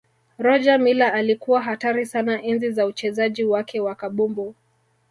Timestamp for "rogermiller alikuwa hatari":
0.37-2.05